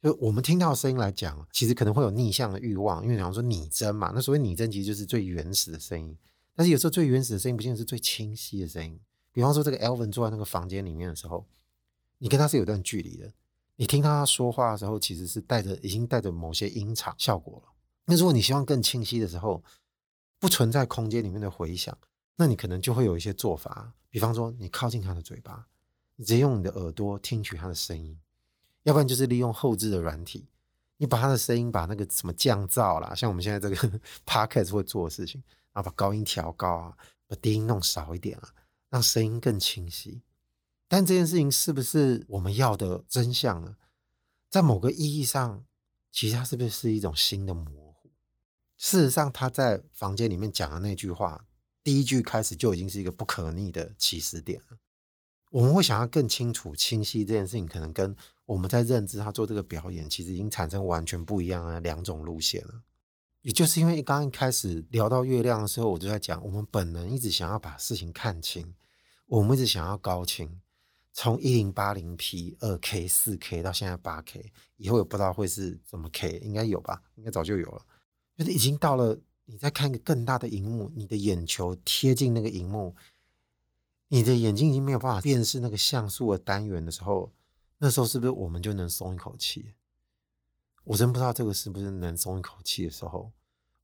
[0.02, 4.12] 就我们听到声音来讲，其实可能会有逆向的欲望，因为比方说拟真嘛。
[4.14, 6.14] 那所谓拟真，其实就是最原始的声音。
[6.58, 8.98] 但是有时候最原始的声音，不见得是最清晰的声音。
[9.30, 11.46] 比方说，这个 Elvin 坐在那个房间里面的时候，
[12.18, 13.32] 你跟他是有段距离的。
[13.76, 17.72] 你听他说话的时候，其实是带着已经带着某些音场效果了。
[18.06, 19.62] 那如果你希望更清晰的时候，
[20.40, 21.96] 不存在空间里面的回响，
[22.34, 25.64] 那你可能就会有一些做法，比方说你靠近他的嘴巴，
[26.16, 28.18] 你直接用你的耳朵听取他的声音，
[28.82, 30.48] 要不然就是利用后置的软体，
[30.96, 35.40] 你把他的声音把那个什么降噪啦，像我们现在这个 podcast 会做的事情，
[35.72, 36.96] 然后把高音调高啊，
[37.26, 38.54] 把低音弄少一点啊，
[38.90, 40.22] 让声音更清晰。
[40.88, 43.76] 但这件事情是不是我们要的真相呢？
[44.48, 45.64] 在某个意义上，
[46.10, 48.10] 其实它是不是一种新的模糊？
[48.78, 51.44] 事实上，他在房间里面讲的那句话，
[51.84, 54.78] 第一句开始就已经是一个不可逆的起始点了。
[55.50, 58.16] 我们会想要更清楚、清晰这件事情，可能跟
[58.46, 62.82] 我们在认知他做这个表演，其实已经产生完全不一样的两种路线了。
[63.48, 68.74] 也就是因为刚刚一开始聊到月亮的时候，我就在讲，我们本能一直想要把事情看清，
[69.24, 70.60] 我们一直想要高清，
[71.14, 77.02] 从一零八零 P、二 K、四 K 到现在八 K，以后也不知道会是怎么 K，应该有吧？
[77.14, 77.82] 应该早就有了。
[78.36, 82.94] 就是已经到了，你在看一个更大的荧幕，你的眼球贴近那个荧幕，
[84.08, 87.32] 你的眼睛已经没有办法辨识那个像素的单元的时候，
[87.78, 89.72] 那时候是不是我们就能松一口气？
[90.84, 93.32] 我真不知道这个是不是能松一口气的时候。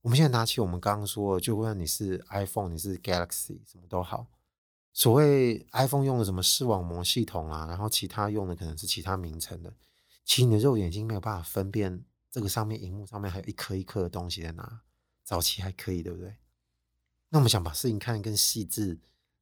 [0.05, 4.27] 我们现在拿起我们刚刚说的，就问你是 iPhone，你是 Galaxy，什么都好。
[4.93, 9.73] 所谓 iPhone 用的什么视网膜系统啊，然后其他用的可能是其他名称的，
[10.23, 14.83] 其实你的肉眼睛没有办法分辨这个上面荧幕上面还有一颗一颗的东西在哪。
[15.25, 16.37] 早期还可以，对不对？
[17.31, 18.99] 那我们想把事情看得更细致，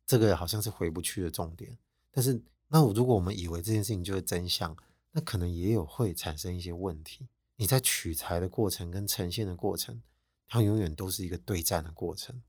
[0.06, 1.76] 这个好像是回不去的重点。
[2.12, 4.76] 但是，那如果我们以为这件事情就是真相，
[5.10, 7.26] 那可能也有会产生一些问题。
[7.56, 10.00] 你在取材的过程跟呈现的过程。
[10.48, 12.42] 它永远都是一个对战的过程。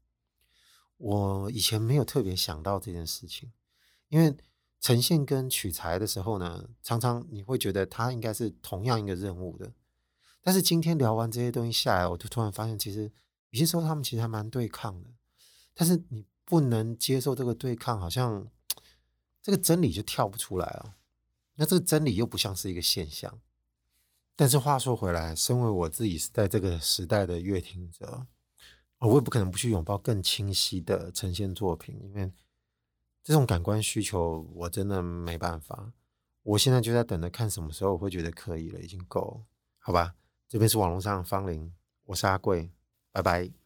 [0.98, 3.52] 我以前没有特别想到这件事情，
[4.10, 4.36] 因为
[4.80, 9.74] 呈现跟取材的时候呢，常常你会觉得它应该是同样一个任务的。
[10.42, 13.12] 但是今天聊完这些东西下来，我就突然发现，其实
[13.50, 15.10] 有些时候他们其实还蛮对抗的。
[15.74, 18.48] 但是你不能接受这个对抗，好像
[19.42, 20.96] 这个真理就跳不出来了。
[21.56, 23.40] 那这个真理又不像是一个现象。
[24.36, 28.26] 但是话说回来，身为我自己是在这个时代的乐听者，
[29.00, 32.32] 我也不可能不去拥抱更清晰的呈现作品，因为
[33.24, 35.94] 这种感官需求我真的没办法。
[36.42, 39.46] 我现在就在等着看什么时候我会觉得可以了，已经够，
[39.80, 40.16] 好吧？
[40.50, 41.74] 这边是网络上的芳邻，
[42.06, 42.70] 我是阿贵，
[43.12, 43.63] 拜拜。